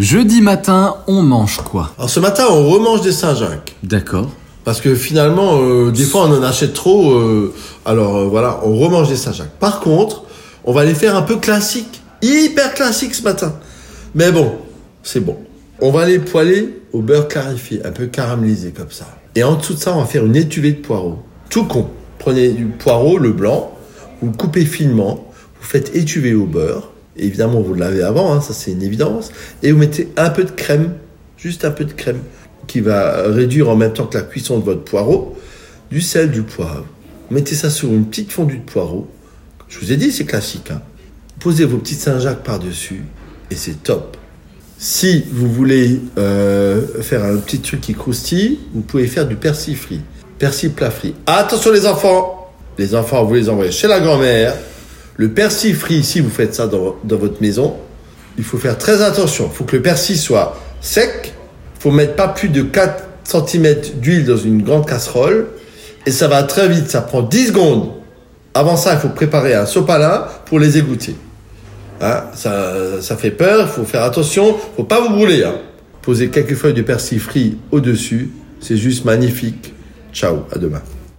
Jeudi 0.00 0.40
matin, 0.40 0.96
on 1.08 1.20
mange 1.20 1.58
quoi? 1.58 1.92
Alors 1.98 2.08
ce 2.08 2.20
matin, 2.20 2.44
on 2.48 2.70
remange 2.70 3.02
des 3.02 3.12
Saint-Jacques. 3.12 3.76
D'accord. 3.82 4.30
Parce 4.64 4.80
que 4.80 4.94
finalement, 4.94 5.60
euh, 5.60 5.90
des 5.90 6.04
fois, 6.04 6.24
on 6.24 6.38
en 6.38 6.42
achète 6.42 6.72
trop. 6.72 7.12
euh, 7.12 7.52
alors 7.84 8.16
euh, 8.16 8.24
voilà, 8.24 8.60
on 8.64 8.78
remange 8.78 9.10
des 9.10 9.16
Saint-Jacques. 9.16 9.58
Par 9.60 9.80
contre, 9.80 10.24
on 10.64 10.72
va 10.72 10.86
les 10.86 10.94
faire 10.94 11.16
un 11.16 11.22
peu 11.22 11.36
classiques. 11.36 12.00
Hyper 12.22 12.72
classiques 12.72 13.14
ce 13.14 13.22
matin. 13.22 13.52
Mais 14.14 14.32
bon, 14.32 14.52
c'est 15.02 15.20
bon. 15.20 15.36
On 15.82 15.90
va 15.90 16.06
les 16.06 16.18
poêler 16.18 16.80
au 16.94 17.02
beurre 17.02 17.28
clarifié, 17.28 17.84
un 17.84 17.92
peu 17.92 18.06
caramélisé 18.06 18.70
comme 18.70 18.90
ça. 18.90 19.06
Et 19.34 19.44
en 19.44 19.56
dessous 19.56 19.74
de 19.74 19.80
ça, 19.80 19.94
on 19.94 20.00
va 20.00 20.06
faire 20.06 20.24
une 20.24 20.36
étuvée 20.36 20.72
de 20.72 20.80
poireaux. 20.80 21.18
Tout 21.50 21.64
con. 21.64 21.88
Prenez 22.18 22.48
du 22.52 22.64
poireau, 22.64 23.18
le 23.18 23.32
blanc, 23.32 23.72
vous 24.22 24.30
le 24.30 24.36
coupez 24.36 24.64
finement, 24.64 25.26
vous 25.60 25.66
faites 25.66 25.94
étuver 25.94 26.32
au 26.32 26.46
beurre. 26.46 26.88
Évidemment, 27.16 27.60
vous 27.60 27.74
lavez 27.74 28.02
avant, 28.02 28.32
hein, 28.32 28.40
ça 28.40 28.52
c'est 28.52 28.70
une 28.72 28.82
évidence. 28.82 29.30
Et 29.62 29.72
vous 29.72 29.78
mettez 29.78 30.08
un 30.16 30.30
peu 30.30 30.44
de 30.44 30.50
crème, 30.50 30.94
juste 31.36 31.64
un 31.64 31.70
peu 31.70 31.84
de 31.84 31.92
crème, 31.92 32.20
qui 32.66 32.80
va 32.80 33.22
réduire 33.26 33.68
en 33.68 33.76
même 33.76 33.92
temps 33.92 34.06
que 34.06 34.16
la 34.16 34.24
cuisson 34.24 34.58
de 34.58 34.64
votre 34.64 34.82
poireau, 34.84 35.36
du 35.90 36.00
sel, 36.00 36.30
du 36.30 36.42
poivre. 36.42 36.86
Mettez 37.30 37.54
ça 37.54 37.70
sur 37.70 37.88
une 37.88 38.06
petite 38.06 38.32
fondue 38.32 38.58
de 38.58 38.62
poireau. 38.70 39.08
Je 39.68 39.78
vous 39.78 39.92
ai 39.92 39.96
dit, 39.96 40.10
c'est 40.12 40.24
classique. 40.24 40.70
hein. 40.70 40.80
Posez 41.40 41.64
vos 41.64 41.78
petites 41.78 42.00
Saint-Jacques 42.00 42.42
par-dessus 42.42 43.02
et 43.50 43.54
c'est 43.54 43.82
top. 43.82 44.16
Si 44.78 45.24
vous 45.32 45.50
voulez 45.50 46.00
euh, 46.18 46.82
faire 47.02 47.24
un 47.24 47.36
petit 47.36 47.60
truc 47.60 47.80
qui 47.80 47.94
croustille, 47.94 48.60
vous 48.72 48.80
pouvez 48.82 49.06
faire 49.06 49.26
du 49.26 49.36
persil 49.36 49.76
frit. 49.76 50.00
Persil 50.38 50.70
plat 50.70 50.90
frit. 50.90 51.14
Attention 51.26 51.70
les 51.72 51.86
enfants 51.86 52.50
Les 52.78 52.94
enfants, 52.94 53.24
vous 53.24 53.34
les 53.34 53.48
envoyez 53.48 53.72
chez 53.72 53.88
la 53.88 54.00
grand-mère. 54.00 54.54
Le 55.20 55.28
persil 55.28 55.74
frit, 55.74 56.02
si 56.02 56.20
vous 56.20 56.30
faites 56.30 56.54
ça 56.54 56.66
dans, 56.66 56.96
votre 57.04 57.42
maison, 57.42 57.76
il 58.38 58.44
faut 58.44 58.56
faire 58.56 58.78
très 58.78 59.02
attention. 59.02 59.50
Il 59.52 59.54
faut 59.54 59.64
que 59.64 59.76
le 59.76 59.82
persil 59.82 60.16
soit 60.16 60.58
sec. 60.80 61.34
Il 61.76 61.82
faut 61.82 61.90
mettre 61.90 62.16
pas 62.16 62.28
plus 62.28 62.48
de 62.48 62.62
4 62.62 63.04
cm 63.24 63.80
d'huile 64.00 64.24
dans 64.24 64.38
une 64.38 64.62
grande 64.62 64.88
casserole. 64.88 65.48
Et 66.06 66.10
ça 66.10 66.26
va 66.26 66.42
très 66.44 66.70
vite, 66.70 66.88
ça 66.88 67.02
prend 67.02 67.20
10 67.20 67.48
secondes. 67.48 67.90
Avant 68.54 68.78
ça, 68.78 68.94
il 68.94 68.98
faut 68.98 69.10
préparer 69.10 69.52
un 69.52 69.66
sopalin 69.66 70.24
pour 70.46 70.58
les 70.58 70.78
égoutter. 70.78 71.14
Hein, 72.00 72.22
ça, 72.34 73.02
ça 73.02 73.14
fait 73.18 73.30
peur, 73.30 73.66
il 73.66 73.70
faut 73.70 73.84
faire 73.84 74.04
attention, 74.04 74.56
faut 74.74 74.84
pas 74.84 75.02
vous 75.02 75.10
brûler. 75.10 75.44
Hein. 75.44 75.56
Posez 76.00 76.30
quelques 76.30 76.54
feuilles 76.54 76.72
de 76.72 76.80
persil 76.80 77.20
frit 77.20 77.58
au-dessus, 77.72 78.30
c'est 78.58 78.78
juste 78.78 79.04
magnifique. 79.04 79.74
Ciao, 80.14 80.46
à 80.50 80.56
demain. 80.56 80.80